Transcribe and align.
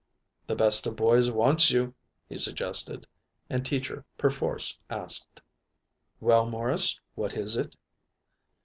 "The 0.47 0.55
best 0.55 0.87
of 0.87 0.95
boys 0.95 1.29
wants 1.29 1.69
you," 1.69 1.93
he 2.27 2.35
suggested, 2.35 3.05
and 3.51 3.63
Teacher 3.63 4.03
perforce 4.17 4.79
asked: 4.89 5.43
"Well, 6.19 6.47
Morris, 6.47 6.99
what 7.13 7.35
is 7.37 7.55
it?" 7.55 7.75